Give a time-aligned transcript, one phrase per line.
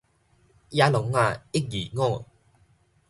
[0.03, 0.09] 野狼仔一
[1.93, 2.25] 二五